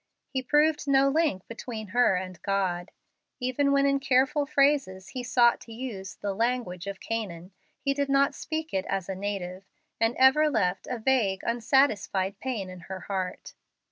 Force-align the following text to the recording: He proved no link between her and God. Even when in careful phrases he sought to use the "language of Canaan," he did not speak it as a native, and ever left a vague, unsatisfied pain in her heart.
He 0.29 0.41
proved 0.41 0.87
no 0.87 1.09
link 1.09 1.47
between 1.47 1.89
her 1.89 2.15
and 2.15 2.41
God. 2.41 2.89
Even 3.39 3.71
when 3.71 3.85
in 3.85 3.99
careful 3.99 4.47
phrases 4.47 5.09
he 5.09 5.21
sought 5.21 5.61
to 5.61 5.71
use 5.71 6.15
the 6.15 6.33
"language 6.33 6.87
of 6.87 6.99
Canaan," 6.99 7.51
he 7.79 7.93
did 7.93 8.09
not 8.09 8.33
speak 8.33 8.73
it 8.73 8.87
as 8.87 9.07
a 9.07 9.13
native, 9.13 9.63
and 9.99 10.15
ever 10.17 10.49
left 10.49 10.87
a 10.87 10.97
vague, 10.97 11.43
unsatisfied 11.45 12.39
pain 12.39 12.67
in 12.67 12.79
her 12.79 13.01
heart. 13.01 13.53